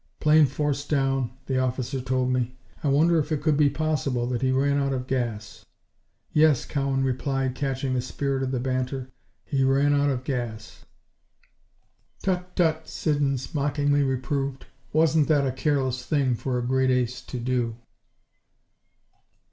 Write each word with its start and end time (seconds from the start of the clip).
Plane 0.19 0.47
forced 0.47 0.89
down, 0.89 1.29
the 1.45 1.59
officer 1.59 2.01
told 2.01 2.31
me. 2.33 2.57
I 2.83 2.87
wonder 2.87 3.19
if 3.19 3.31
it 3.31 3.43
could 3.43 3.55
be 3.55 3.69
possible 3.69 4.25
that 4.25 4.41
he 4.41 4.51
ran 4.51 4.79
out 4.79 4.93
of 4.93 5.05
gas?" 5.05 5.63
"Yes," 6.33 6.65
Cowan 6.65 7.03
replied, 7.03 7.53
catching 7.53 7.93
the 7.93 8.01
spirit 8.01 8.41
of 8.41 8.49
the 8.49 8.59
banter, 8.59 9.11
"he 9.45 9.63
ran 9.63 9.93
out 9.93 10.09
of 10.09 10.23
gas." 10.23 10.85
"Tut! 12.23 12.55
tut!" 12.55 12.87
Siddons 12.89 13.53
mockingly 13.53 14.01
reproved. 14.01 14.65
"Wasn't 14.91 15.27
that 15.27 15.45
a 15.45 15.51
careless 15.51 16.03
thing 16.03 16.33
for 16.33 16.57
a 16.57 16.65
great 16.65 16.89
ace 16.89 17.21
to 17.21 17.37
do?" 17.39 17.75